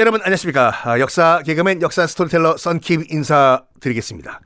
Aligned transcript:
여러분 0.00 0.20
안녕하십니까. 0.22 0.72
아, 0.88 0.98
역사 0.98 1.42
개그맨 1.44 1.82
역사 1.82 2.06
스토리텔러 2.06 2.56
썬킴 2.56 3.04
인사드리겠습니다. 3.10 4.40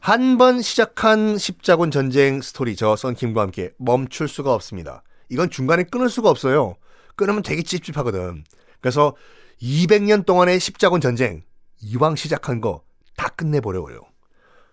한 0.00 0.36
번 0.38 0.60
시작한 0.62 1.38
십자군 1.38 1.90
전쟁 1.90 2.40
스토리 2.42 2.76
저 2.76 2.94
썬킴과 2.94 3.40
함께 3.40 3.70
멈출 3.78 4.28
수가 4.28 4.52
없습니다. 4.54 5.02
이건 5.30 5.48
중간에 5.50 5.82
끊을 5.84 6.08
수가 6.10 6.28
없어요. 6.30 6.76
끊으면 7.16 7.42
되게 7.42 7.62
찝찝하거든. 7.62 8.44
그래서 8.80 9.16
200년 9.62 10.24
동안의 10.26 10.60
십자군 10.60 11.00
전쟁 11.00 11.42
이왕 11.82 12.14
시작한 12.16 12.60
거 12.60 12.82
다 13.16 13.28
끝내버려요. 13.30 14.00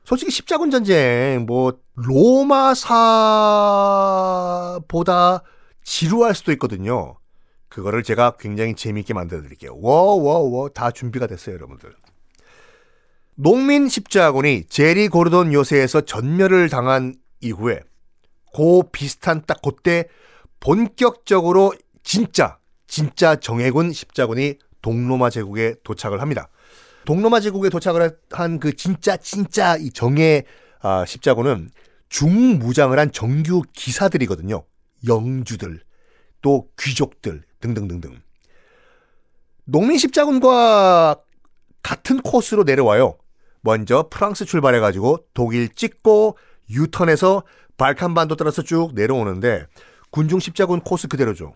솔직히 0.04 0.32
십자군 0.32 0.70
전쟁 0.70 1.46
뭐 1.48 1.74
로마사보다 4.76 5.42
지루할 5.84 6.36
수도 6.36 6.52
있거든요. 6.54 7.16
그거를 7.76 8.04
제가 8.04 8.38
굉장히 8.40 8.74
재미있게 8.74 9.14
만들어 9.14 9.42
드릴게요. 9.42 9.76
워워워 9.82 10.70
다 10.70 10.92
준비가 10.92 11.28
됐어요, 11.28 11.56
여러분들. 11.56 11.94
농민 13.36 13.90
십자군이 13.90 14.64
제리 14.70 15.10
고르돈 15.10 15.52
요새에서 15.52 16.00
전멸을 16.00 16.70
당한 16.70 17.16
이후에 17.42 17.82
고 18.54 18.84
비슷한 18.94 19.44
딱 19.46 19.62
그때 19.62 20.06
본격적으로 20.62 21.74
진짜 22.02 22.60
진짜 22.88 23.36
정예군 23.36 23.92
십자군이 23.92 24.54
동로마 24.82 25.30
제국에 25.30 25.76
도착을 25.84 26.22
합니다. 26.22 26.48
동로마 27.04 27.42
제국에 27.42 27.68
도착을 27.68 28.18
한 28.32 28.60
그 28.60 28.74
진짜 28.78 29.18
진짜 29.18 29.76
이 29.76 29.92
정예 29.92 30.44
아, 30.80 31.04
십자군은 31.06 31.72
중무장을 32.08 32.98
한 32.98 33.12
정규 33.12 33.64
기사들이거든요. 33.74 34.64
영주들, 35.06 35.82
또 36.46 36.70
귀족들 36.80 37.42
등등등등. 37.60 38.22
농민 39.64 39.98
십자군과 39.98 41.20
같은 41.82 42.22
코스로 42.22 42.64
내려와요. 42.64 43.18
먼저 43.62 44.10
프랑스 44.12 44.46
출발해가지고 44.46 45.26
독일 45.34 45.74
찍고 45.74 46.38
유턴해서 46.70 47.42
발칸반도 47.78 48.36
따라서 48.36 48.62
쭉 48.62 48.92
내려오는데 48.94 49.66
군중 50.12 50.38
십자군 50.38 50.82
코스 50.82 51.08
그대로죠. 51.08 51.56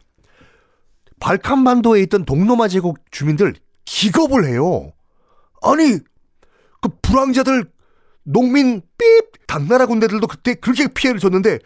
발칸반도에 1.20 2.02
있던 2.04 2.26
동로마 2.26 2.68
제국 2.68 2.98
주민들 3.12 3.54
기겁을 3.86 4.46
해요. 4.46 4.92
아니 5.62 6.00
그 6.82 6.90
불황자들 7.04 7.70
농민 8.24 8.82
삐 8.98 9.06
당나라 9.46 9.86
군대들도 9.86 10.26
그때 10.26 10.56
그렇게 10.56 10.88
피해를 10.88 11.20
줬는데 11.20 11.60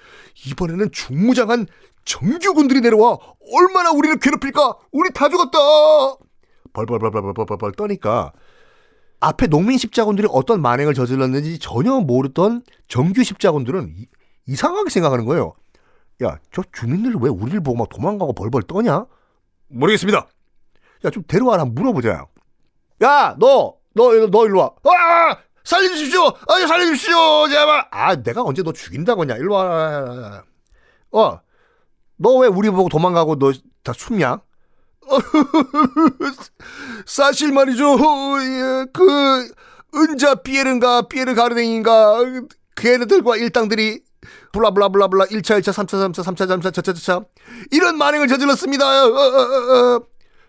이번에는 0.46 0.92
중무장한 0.92 1.68
정규군들이 2.06 2.82
내려와 2.82 3.18
얼마나 3.54 3.92
우리를 3.92 4.18
괴롭힐까? 4.20 4.78
우리 4.92 5.12
다 5.12 5.30
죽었다. 5.30 5.58
벌벌벌벌벌벌벌 6.74 7.74
떠니까 7.74 8.34
앞에 9.20 9.48
농민 9.48 9.78
십자군들이 9.78 10.28
어떤 10.32 10.62
만행을 10.62 10.94
저질렀는지 10.94 11.60
전혀 11.60 12.00
모르던 12.00 12.64
정규 12.88 13.24
십자군들은 13.24 13.94
이, 13.96 14.08
이상하게 14.48 14.90
생각하는 14.90 15.26
거예요. 15.26 15.54
야, 16.24 16.38
저 16.52 16.62
주민들 16.74 17.16
왜 17.20 17.30
우리를 17.30 17.62
보고 17.62 17.78
막 17.78 17.90
도망가고 17.90 18.34
벌벌 18.34 18.64
떠냐? 18.64 19.06
모르겠습니다. 19.70 20.28
야, 21.06 21.10
좀 21.10 21.24
데려와라 21.28 21.66
물어보자. 21.66 22.28
야, 23.04 23.36
너, 23.40 23.78
너, 23.94 24.28
너 24.28 24.46
일로 24.46 24.60
와. 24.60 24.72
아! 24.84 25.38
살려주십시오! 25.64 26.26
아, 26.26 26.68
살려주십시오! 26.68 27.48
제발! 27.50 27.88
아, 27.92 28.16
내가 28.16 28.44
언제 28.44 28.62
너 28.62 28.74
죽인다고 28.74 29.22
하냐? 29.22 29.36
일로 29.38 29.54
와. 29.54 30.44
어, 31.12 31.40
너 32.18 32.38
왜 32.40 32.48
우리 32.48 32.70
보고 32.70 32.90
도망가고 32.90 33.38
너 33.40 33.52
다 33.84 33.94
숨냐? 33.94 34.40
사실 37.06 37.52
말이죠. 37.52 37.84
예, 37.94 38.86
그 38.94 39.52
은자 39.96 40.36
피에른가 40.36 41.04
피에르 41.04 41.36
가르댕인가 41.36 42.20
걔네들과 42.76 43.36
일당들이 43.38 44.02
블라블라블라블라 44.54 45.26
1차 45.26 45.60
1차 45.60 45.74
3차 45.74 46.12
3차 46.14 46.24
3차 46.24 46.48
3차 46.48 46.72
4차 46.72 46.94
4차 46.94 47.26
이런 47.72 47.98
만행을 47.98 48.28
저질렀습니다. 48.30 49.06
어, 49.06 49.10
어, 49.10 49.96
어, 49.98 50.02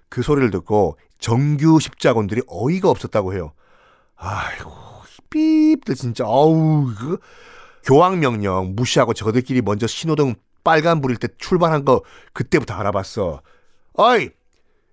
그 0.08 0.22
소리를 0.22 0.50
듣고 0.52 0.96
정규 1.18 1.80
십자군들이 1.80 2.42
어이가 2.46 2.88
없었다고 2.88 3.34
해요. 3.34 3.52
아이고 4.16 4.70
삐입들 5.30 5.96
진짜 5.96 6.24
아우 6.24 6.86
그 6.96 7.18
교황 7.82 8.20
명령 8.20 8.74
무시하고 8.76 9.12
저들끼리 9.12 9.60
먼저 9.60 9.86
신호등 9.86 10.36
빨간 10.64 11.00
불일 11.00 11.18
때 11.18 11.28
출발한 11.38 11.84
거 11.84 12.02
그때부터 12.32 12.74
알아봤어. 12.74 13.42
어이 13.96 14.30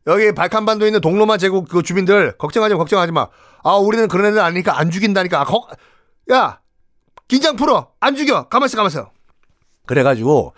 여기 0.07 0.31
발칸반도에 0.33 0.89
있는 0.89 1.01
동로마 1.01 1.37
제국 1.37 1.67
그 1.67 1.81
주민들 1.81 2.37
걱정하지 2.37 2.75
마 2.75 2.77
걱정하지 2.77 3.11
마. 3.11 3.27
아 3.63 3.75
우리는 3.75 4.07
그런 4.07 4.27
애들 4.27 4.39
아니니까 4.39 4.77
안 4.77 4.91
죽인다니까. 4.91 5.41
아, 5.41 5.45
거, 5.45 5.67
야 6.31 6.59
긴장 7.27 7.55
풀어 7.55 7.93
안 7.99 8.15
죽여 8.15 8.47
가만 8.49 8.67
있어 8.67 8.77
가만 8.77 8.89
있어. 8.89 9.11
그래가지고 9.85 10.53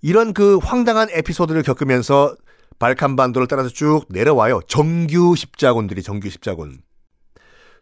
이런 0.00 0.32
그 0.32 0.58
황당한 0.58 1.08
에피소드를 1.10 1.62
겪으면서 1.62 2.36
발칸반도를 2.78 3.46
따라서 3.46 3.68
쭉 3.68 4.04
내려와요. 4.08 4.60
정규 4.66 5.36
십자군들이 5.36 6.02
정규 6.02 6.28
십자군. 6.28 6.80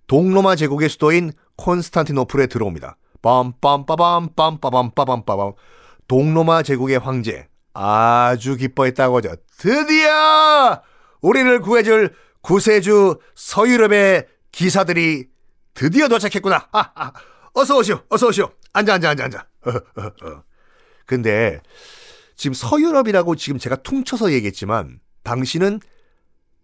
동로마 0.06 0.56
제국의 0.56 0.88
수도인 0.88 1.32
콘스탄티노플에 1.56 2.48
들어옵니다. 2.48 2.96
빰빰빠밤 3.22 4.34
빰빠밤 4.34 4.94
빠밤빠밤 4.94 5.52
동로마 6.10 6.64
제국의 6.64 6.98
황제 6.98 7.46
아주 7.72 8.56
기뻐했다고죠. 8.56 9.36
드디어 9.58 10.82
우리를 11.20 11.60
구해줄 11.60 12.12
구세주 12.40 13.20
서유럽의 13.36 14.26
기사들이 14.50 15.28
드디어 15.72 16.08
도착했구나. 16.08 16.66
아, 16.72 16.90
아. 16.96 17.12
어서 17.54 17.78
오시오. 17.78 18.00
어서 18.08 18.26
오시오. 18.26 18.50
앉아 18.72 18.94
앉아 18.94 19.10
앉아 19.10 19.24
앉아. 19.24 19.46
근데 21.06 21.60
지금 22.34 22.54
서유럽이라고 22.54 23.36
지금 23.36 23.60
제가 23.60 23.76
퉁쳐서 23.76 24.32
얘기했지만 24.32 24.98
당시는 25.22 25.78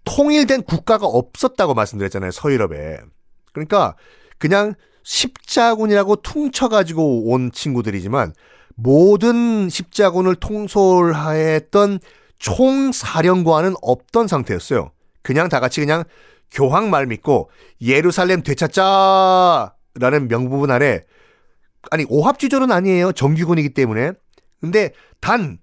통일된 0.04 0.64
국가가 0.64 1.06
없었다고 1.06 1.74
말씀드렸잖아요. 1.74 2.32
서유럽에. 2.32 2.98
그러니까 3.52 3.94
그냥 4.38 4.74
십자군이라고 5.04 6.16
퉁쳐가지고 6.16 7.30
온 7.30 7.52
친구들이지만 7.52 8.32
모든 8.76 9.68
십자군을 9.68 10.36
통솔하였던 10.36 11.98
총사령관은 12.38 13.74
없던 13.82 14.28
상태였어요. 14.28 14.92
그냥 15.22 15.48
다 15.48 15.60
같이 15.60 15.80
그냥 15.80 16.04
교황 16.50 16.90
말 16.90 17.06
믿고 17.06 17.50
예루살렘 17.80 18.42
되찾자라는 18.42 20.28
명부분 20.28 20.70
아래 20.70 21.02
아니 21.90 22.04
오합지졸은 22.08 22.70
아니에요. 22.70 23.12
정규군이기 23.12 23.70
때문에. 23.70 24.12
근데 24.60 24.92
단 25.20 25.58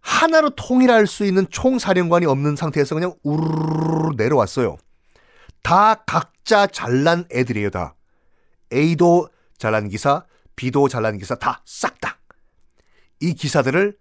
하나로 0.00 0.50
통일할 0.50 1.06
수 1.06 1.24
있는 1.24 1.46
총사령관이 1.50 2.26
없는 2.26 2.54
상태에서 2.56 2.94
그냥 2.94 3.14
우르르 3.24 4.14
내려왔어요. 4.16 4.76
다 5.62 5.94
각자 6.06 6.66
잘난 6.68 7.24
애들이에요, 7.32 7.70
다. 7.70 7.96
A도 8.72 9.28
잘난 9.58 9.88
기사, 9.88 10.24
B도 10.54 10.88
잘난 10.88 11.18
기사 11.18 11.34
다 11.34 11.60
싹 11.64 12.00
다. 12.00 12.15
이 13.20 13.34
기사들을 13.34 13.96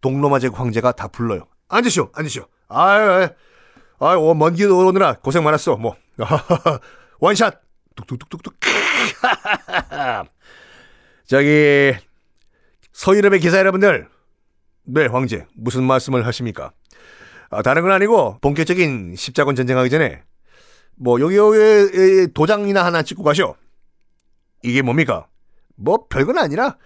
동로마 0.00 0.38
제국 0.38 0.58
황제가 0.58 0.92
다 0.92 1.08
불러요. 1.08 1.46
앉으시오, 1.68 2.10
앉으시오. 2.14 2.46
아유, 2.68 3.28
아유, 4.00 4.18
어, 4.18 4.34
먼길 4.34 4.70
오느라 4.70 5.14
고생 5.14 5.44
많았어. 5.44 5.76
뭐 5.76 5.96
원샷, 7.20 7.60
뚝뚝뚝뚝뚝. 7.96 8.54
저기 11.26 11.94
서유럽의 12.92 13.40
기사 13.40 13.58
여러분들, 13.58 14.08
네 14.84 15.06
황제 15.06 15.46
무슨 15.54 15.84
말씀을 15.84 16.26
하십니까? 16.26 16.72
아, 17.50 17.62
다른 17.62 17.82
건 17.82 17.92
아니고 17.92 18.38
본격적인 18.40 19.14
십자군 19.16 19.54
전쟁하기 19.54 19.88
전에 19.88 20.22
뭐 20.96 21.20
여기 21.20 21.36
여기 21.36 22.32
도장이나 22.34 22.84
하나 22.84 23.02
찍고 23.02 23.22
가쇼. 23.22 23.56
이게 24.62 24.82
뭡니까? 24.82 25.28
뭐 25.76 26.06
별건 26.08 26.38
아니라 26.38 26.76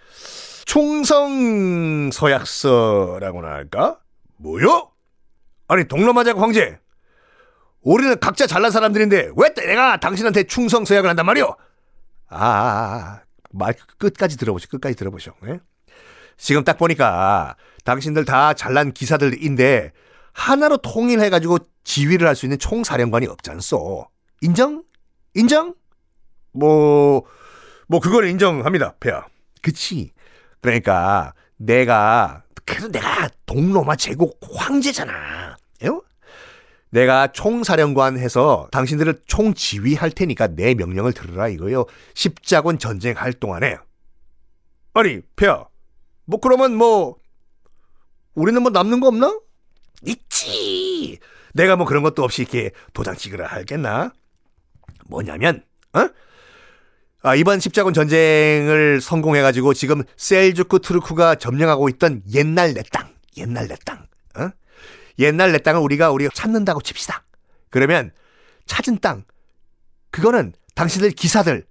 충성 0.68 2.10
서약서라고나 2.12 3.48
할까? 3.48 3.98
뭐요? 4.36 4.90
아니 5.66 5.88
동로마작 5.88 6.36
황제 6.38 6.78
우리는 7.80 8.20
각자 8.20 8.46
잘난 8.46 8.70
사람들인데 8.70 9.30
왜 9.34 9.54
내가 9.54 9.98
당신한테 9.98 10.42
충성 10.42 10.84
서약을 10.84 11.08
한단 11.08 11.24
말이오? 11.24 11.56
아, 12.28 12.36
아, 12.36 12.94
아, 12.98 13.22
말 13.50 13.74
끝까지 13.96 14.36
들어보시오. 14.36 14.68
끝까지 14.72 14.94
들어보시오. 14.94 15.32
네? 15.42 15.58
지금 16.36 16.64
딱 16.64 16.76
보니까 16.76 17.56
당신들 17.84 18.26
다 18.26 18.52
잘난 18.52 18.92
기사들인데 18.92 19.92
하나로 20.34 20.76
통일해가지고 20.76 21.60
지휘를 21.84 22.28
할 22.28 22.36
수 22.36 22.44
있는 22.44 22.58
총사령관이 22.58 23.26
없잖소. 23.26 24.06
인정? 24.42 24.84
인정? 25.32 25.74
뭐, 26.52 27.24
뭐, 27.86 28.00
그걸 28.00 28.26
인정합니다, 28.28 28.96
폐하. 29.00 29.24
그치. 29.62 30.12
그러니까, 30.60 31.34
내가, 31.56 32.42
그래도 32.64 32.90
내가 32.90 33.28
동로마 33.46 33.96
제국 33.96 34.38
황제잖아. 34.42 35.56
요? 35.86 36.02
내가 36.90 37.28
총사령관 37.28 38.18
해서 38.18 38.68
당신들을 38.72 39.20
총지휘할 39.26 40.10
테니까 40.10 40.48
내 40.48 40.74
명령을 40.74 41.12
들으라 41.12 41.48
이거요. 41.48 41.86
십자군 42.14 42.78
전쟁할 42.78 43.32
동안에. 43.34 43.78
아니, 44.94 45.20
폐야. 45.36 45.66
뭐 46.24 46.40
그러면 46.40 46.74
뭐 46.74 47.16
우리는 48.34 48.60
뭐 48.62 48.70
남는 48.70 49.00
거 49.00 49.08
없나? 49.08 49.38
있지. 50.04 51.18
내가 51.54 51.76
뭐 51.76 51.86
그런 51.86 52.02
것도 52.02 52.22
없이 52.22 52.42
이렇게 52.42 52.70
도장 52.92 53.16
찍으라 53.16 53.46
할겠나? 53.46 54.12
뭐냐면, 55.06 55.64
어? 55.94 56.08
아, 57.28 57.34
이번 57.34 57.60
십자군 57.60 57.92
전쟁을 57.92 59.02
성공해가지고 59.02 59.74
지금 59.74 60.02
셀주크 60.16 60.78
트루크가 60.78 61.34
점령하고 61.34 61.90
있던 61.90 62.22
옛날 62.32 62.72
내 62.72 62.82
땅, 62.90 63.12
옛날 63.36 63.68
내 63.68 63.76
땅, 63.84 64.06
어? 64.38 64.48
옛날 65.18 65.52
내 65.52 65.58
땅을 65.58 65.78
우리가 65.78 66.10
우리가 66.10 66.30
찾는다고 66.32 66.80
칩시다. 66.80 67.26
그러면 67.68 68.12
찾은 68.64 69.00
땅, 69.00 69.24
그거는 70.10 70.54
당신들 70.74 71.10
기사들, 71.10 71.66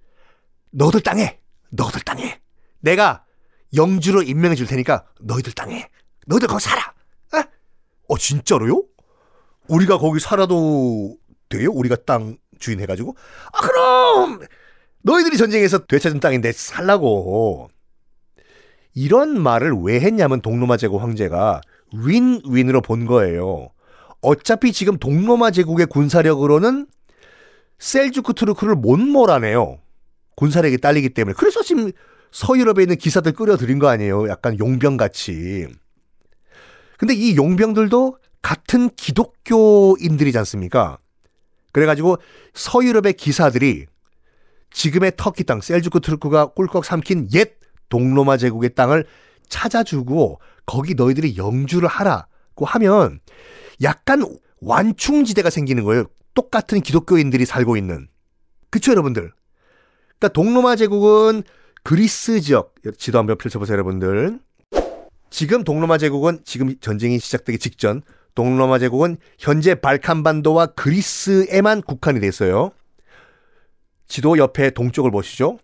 너들 0.70 1.00
땅에, 1.00 1.40
너들 1.70 2.02
땅에, 2.02 2.40
내가 2.78 3.24
영주로 3.74 4.22
임명해 4.22 4.54
줄 4.54 4.68
테니까 4.68 5.06
너희들 5.20 5.54
땅에, 5.54 5.88
너희들 6.28 6.46
거기 6.46 6.62
살아. 6.62 6.94
어? 7.34 7.42
어 8.10 8.16
진짜로요? 8.16 8.84
우리가 9.66 9.98
거기 9.98 10.20
살아도 10.20 11.16
돼요? 11.48 11.72
우리가 11.72 11.96
땅 12.06 12.36
주인 12.60 12.78
해가지고? 12.80 13.16
아 13.52 13.60
그럼 13.60 14.40
너희들이 15.08 15.38
전쟁에서 15.38 15.78
되찾은 15.86 16.20
땅인데 16.20 16.52
살라고. 16.52 17.70
이런 18.94 19.40
말을 19.40 19.72
왜 19.82 20.00
했냐면 20.00 20.42
동로마 20.42 20.76
제국 20.76 21.02
황제가 21.02 21.62
윈윈으로 21.94 22.82
본 22.82 23.06
거예요. 23.06 23.70
어차피 24.20 24.72
지금 24.72 24.98
동로마 24.98 25.50
제국의 25.50 25.86
군사력으로는 25.86 26.86
셀주크 27.78 28.34
트루크를 28.34 28.74
못 28.74 28.98
몰아내요. 28.98 29.78
군사력이 30.36 30.78
딸리기 30.78 31.10
때문에. 31.10 31.34
그래서 31.38 31.62
지금 31.62 31.90
서유럽에 32.30 32.82
있는 32.82 32.96
기사들 32.96 33.32
끌어들인 33.32 33.78
거 33.78 33.88
아니에요. 33.88 34.28
약간 34.28 34.58
용병같이. 34.58 35.68
근데 36.98 37.14
이 37.14 37.34
용병들도 37.36 38.18
같은 38.42 38.90
기독교인들이지 38.90 40.36
않습니까? 40.38 40.98
그래가지고 41.72 42.18
서유럽의 42.52 43.14
기사들이 43.14 43.86
지금의 44.70 45.12
터키 45.16 45.44
땅, 45.44 45.60
셀주크 45.60 46.00
트루크가 46.00 46.48
꿀꺽 46.48 46.84
삼킨 46.84 47.28
옛 47.34 47.54
동로마 47.88 48.36
제국의 48.36 48.74
땅을 48.74 49.06
찾아주고 49.48 50.40
거기 50.66 50.94
너희들이 50.94 51.36
영주를 51.36 51.88
하라고 51.88 52.64
하면 52.66 53.20
약간 53.82 54.24
완충지대가 54.60 55.50
생기는 55.50 55.84
거예요. 55.84 56.04
똑같은 56.34 56.80
기독교인들이 56.80 57.44
살고 57.44 57.76
있는. 57.76 58.08
그쵸, 58.70 58.92
여러분들? 58.92 59.32
그러니까 60.18 60.28
동로마 60.32 60.76
제국은 60.76 61.42
그리스 61.82 62.40
지역, 62.40 62.74
지도 62.98 63.18
한번 63.18 63.38
펼쳐보세요, 63.38 63.74
여러분들. 63.74 64.40
지금 65.30 65.64
동로마 65.64 65.98
제국은 65.98 66.40
지금 66.44 66.74
전쟁이 66.80 67.18
시작되기 67.18 67.58
직전 67.58 68.02
동로마 68.34 68.78
제국은 68.78 69.16
현재 69.38 69.74
발칸반도와 69.74 70.66
그리스에만 70.66 71.82
국한이 71.82 72.20
됐어요. 72.20 72.72
지도 74.08 74.38
옆에 74.38 74.70
동쪽을 74.70 75.10
보시죠. 75.10 75.58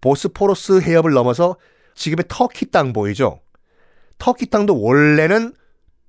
보스포러스 0.00 0.80
해협을 0.80 1.12
넘어서 1.12 1.56
지금의 1.94 2.24
터키 2.28 2.70
땅 2.70 2.92
보이죠? 2.92 3.40
터키 4.18 4.46
땅도 4.46 4.80
원래는 4.80 5.54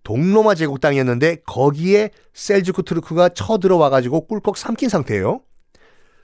동로마 0.04 0.56
제국 0.56 0.82
땅이었는데 0.82 1.44
거기에 1.46 2.10
셀주크 2.34 2.84
트루크가 2.84 3.30
쳐들어와 3.30 3.90
가지고 3.90 4.26
꿀꺽 4.26 4.58
삼킨 4.58 4.90
상태예요. 4.90 5.42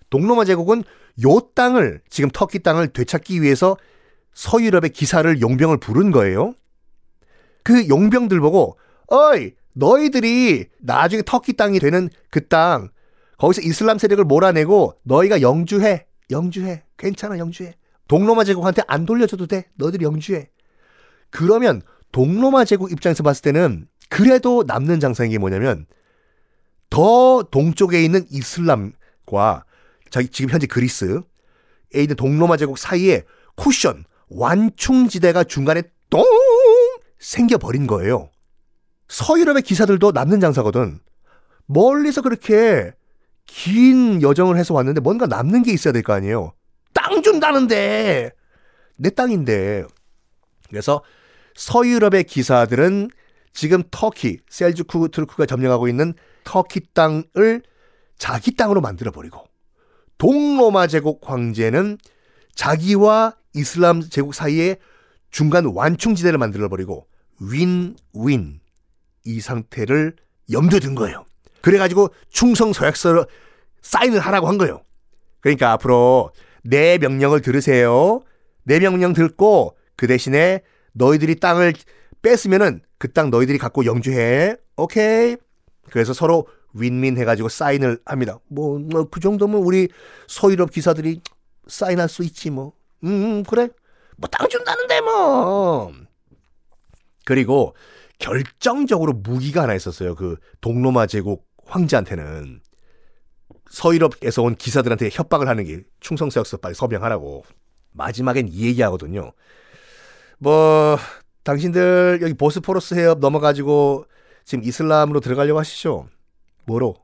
동로마 0.10 0.46
제국은 0.46 0.84
요 1.25 1.40
땅을 1.54 2.02
지금 2.10 2.30
터키 2.31 2.60
땅을 2.60 2.88
되찾기 2.90 3.42
위해서 3.42 3.78
서유럽의 4.34 4.92
기사를 4.92 5.42
용병을 5.42 5.78
부른 5.78 6.12
거예요. 6.12 6.54
그 7.64 7.88
용병들 7.90 8.40
보고 8.40 8.78
어이 9.08 9.52
너희들이 9.74 10.68
나중에 10.80 11.22
터키 11.25 11.54
땅이 11.54 11.80
되는 11.80 12.10
그 12.30 12.48
땅 12.48 12.90
거기서 13.38 13.62
이슬람 13.62 13.98
세력을 13.98 14.24
몰아내고 14.24 15.00
너희가 15.04 15.42
영주해 15.42 16.07
영주해 16.31 16.84
괜찮아 16.98 17.38
영주해 17.38 17.75
동로마 18.07 18.44
제국한테 18.44 18.81
안 18.88 19.06
돌려줘도 19.06 19.48
돼 19.48 19.69
너희들이 19.75 20.06
영주해 20.06 20.50
그러면 21.30 21.81
동로마 22.12 22.66
제국 22.66 22.92
입장에서 22.92 23.24
봤을 23.24 23.42
때는 23.44 23.88
그래도 24.10 24.63
남는 24.66 25.00
장사인 25.00 25.31
게 25.31 25.38
뭐냐면 25.38 25.86
더 26.89 27.44
동쪽에 27.44 28.04
있는 28.04 28.25
이슬람과 28.30 29.66
자기 30.10 30.30
지금 30.30 30.50
현재 30.50 30.68
그리스에 30.68 31.19
있는 31.94 32.16
동로마 32.16 32.57
제국 32.57 32.78
사이에 32.78 33.24
쿠션 33.56 34.06
완충지대가 34.30 35.44
중간에 35.44 35.83
똥 36.10 36.24
생겨버린 37.19 37.88
거예요. 37.88 38.30
서유럽의 39.10 39.63
기사들도 39.63 40.12
남는 40.12 40.40
장사거든. 40.40 41.00
멀리서 41.66 42.22
그렇게 42.22 42.94
긴 43.47 44.21
여정을 44.21 44.57
해서 44.57 44.73
왔는데 44.73 45.01
뭔가 45.01 45.25
남는 45.25 45.63
게 45.63 45.71
있어야 45.73 45.91
될 45.91 46.03
거 46.03 46.13
아니에요. 46.13 46.53
땅 46.94 47.21
준다는데 47.21 48.31
내 48.97 49.09
땅인데. 49.09 49.85
그래서 50.69 51.03
서유럽의 51.55 52.25
기사들은 52.25 53.09
지금 53.53 53.81
터키, 53.89 54.39
셀주크 54.49 55.09
트루크가 55.11 55.45
점령하고 55.47 55.88
있는 55.88 56.13
터키 56.44 56.81
땅을 56.94 57.63
자기 58.17 58.55
땅으로 58.55 58.81
만들어 58.81 59.11
버리고 59.11 59.45
동로마 60.17 60.88
제국 60.88 61.21
황제는 61.23 61.97
자기와 62.55 63.35
이슬람 63.53 64.01
제국 64.01 64.33
사이에 64.35 64.77
중간 65.31 65.65
완충지대를 65.65 66.38
만들어 66.38 66.69
버리고 66.69 67.07
윈윈 67.39 68.59
이 69.25 69.39
상태를 69.41 70.15
염두에 70.51 70.79
둔 70.79 70.95
거예요. 70.95 71.25
그래가지고 71.62 72.09
충성 72.30 72.74
서약서를 72.74 73.25
사인을 73.81 74.19
하라고 74.19 74.48
한 74.48 74.57
거예요. 74.57 74.81
그러니까 75.39 75.71
앞으로 75.74 76.31
내 76.63 76.98
명령을 76.98 77.42
들으세요. 77.42 78.21
내 78.63 78.80
명령 78.80 79.13
듣고 79.13 79.77
그 79.95 80.07
대신에 80.07 80.62
너희들이 80.94 81.36
땅을 81.36 81.74
뺐으면은 82.21 82.81
그 82.98 83.07
땅 83.14 83.30
너희들이 83.30 83.57
갖고 83.57 83.85
영주해. 83.85 84.57
오케이. 84.76 85.37
그래서 85.90 86.14
서로 86.14 86.47
윈윈 86.73 87.18
해가지고 87.18 87.49
사인을 87.49 87.99
합니다. 88.06 88.40
뭐, 88.47 88.80
뭐, 88.80 89.06
그 89.09 89.19
정도면 89.19 89.61
우리 89.61 89.87
서유럽 90.28 90.71
기사들이 90.71 91.21
사인할 91.68 92.09
수 92.09 92.23
있지, 92.23 92.49
뭐. 92.49 92.73
음, 93.04 93.09
음 93.09 93.44
그래. 93.44 93.69
뭐, 94.18 94.30
땅 94.30 94.47
준다는데, 94.47 95.02
뭐. 95.02 95.92
그리고 97.26 97.76
결정적으로 98.19 99.14
무기가 99.14 99.64
하나 99.64 99.76
있었어요. 99.76 100.16
그 100.16 100.37
동로마 100.61 101.07
제국 101.07 101.46
황제한테는 101.68 102.62
서유럽에서 103.69 104.44
온 104.44 104.56
기사들한테 104.56 105.09
협박을 105.12 105.47
하는 105.47 105.64
게 105.66 105.83
충성서약서 106.00 106.57
빨리 106.57 106.74
서명하라고. 106.74 107.44
마지막엔 107.92 108.47
이 108.47 108.68
얘기하거든요. 108.68 109.31
뭐 110.40 110.97
당신들 111.44 112.19
여기 112.21 112.33
보스포러스 112.33 112.94
해협 112.95 113.19
넘어가지고 113.19 114.06
지금 114.45 114.64
이슬람으로 114.64 115.19
들어가려고 115.19 115.59
하시죠? 115.59 116.07
뭐로? 116.66 116.95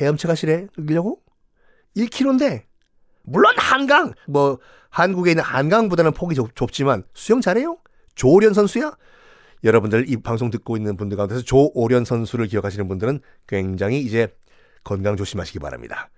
헤엄쳐 0.00 0.28
가시래? 0.28 0.66
여기려고? 0.78 1.20
1km인데 1.96 2.62
물론 3.22 3.54
한강 3.58 4.14
뭐 4.26 4.58
한국에 4.88 5.32
있는 5.32 5.44
한강보다는 5.44 6.12
폭이 6.12 6.34
좁, 6.34 6.54
좁지만 6.54 7.04
수영 7.14 7.40
잘해요? 7.40 7.78
조련 8.14 8.54
선수야? 8.54 8.96
여러분들 9.64 10.08
이 10.08 10.16
방송 10.16 10.50
듣고 10.50 10.76
있는 10.76 10.96
분들 10.96 11.16
가운데서 11.16 11.42
조오련 11.42 12.04
선수를 12.04 12.46
기억하시는 12.46 12.88
분들은 12.88 13.20
굉장히 13.46 14.00
이제 14.00 14.28
건강 14.84 15.16
조심하시기 15.16 15.58
바랍니다. 15.58 16.10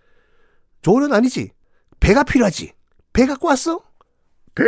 조오련 0.83 1.13
아니지? 1.13 1.51
배가 2.01 2.23
필요하지? 2.25 2.73
배 3.13 3.27
갖고 3.27 3.49
왔어? 3.49 3.83
배? 4.55 4.65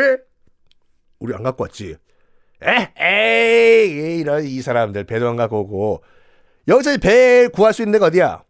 우리 1.18 1.34
안 1.34 1.42
갖고 1.42 1.64
왔지. 1.64 1.96
에, 2.62 2.92
에이, 2.98 4.20
이런 4.20 4.44
이 4.44 4.60
사람들 4.62 5.04
배도 5.04 5.28
안 5.28 5.36
갖고 5.36 5.60
오고 5.60 6.02
여기서 6.68 6.96
배 6.98 7.48
구할 7.48 7.72
수 7.72 7.82
있는 7.82 7.92
데가 7.92 8.06
어디야? 8.06 8.42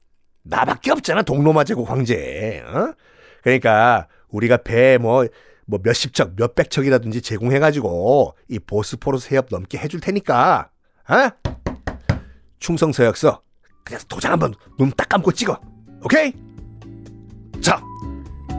나밖에 0.43 0.93
없잖아 0.93 1.23
동로마 1.23 1.65
제국 1.65 1.91
황제. 1.91 2.63
어? 2.67 2.95
그러니까 3.43 4.09
우리가 4.29 4.59
배 4.59 4.99
뭐 4.99 5.27
뭐 5.67 5.81
몇십 5.83 6.15
척, 6.15 6.33
몇백 6.37 6.71
척이라든지 6.71 7.23
제공해가지고 7.23 8.37
이 8.49 8.59
보스포러스 8.59 9.33
해협 9.33 9.47
넘게 9.51 9.79
해줄 9.79 10.01
테니까, 10.01 10.71
어? 11.09 11.15
충성서약서 12.59 13.43
그래서 13.85 14.05
도장 14.09 14.33
한번 14.33 14.55
눈 14.79 14.91
딱 14.97 15.09
감고 15.09 15.33
찍어, 15.33 15.59
오케이? 16.03 16.33
자, 17.61 17.83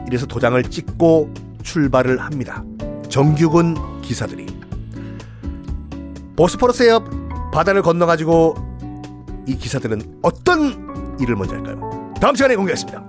이래서 0.06 0.26
도장을 0.26 0.62
찍고 0.64 1.32
출발을 1.62 2.20
합니다. 2.20 2.64
정규군 3.08 4.00
기사들이 4.02 4.46
보스포러스 6.36 6.82
해협 6.82 7.04
바다를 7.52 7.82
건너가지고 7.82 8.54
이 9.46 9.56
기사들은 9.56 10.20
어떤 10.22 11.16
일을 11.20 11.36
먼저 11.36 11.54
할까요? 11.54 12.12
다음 12.20 12.34
시간에 12.34 12.56
공개하겠습니다. 12.56 13.05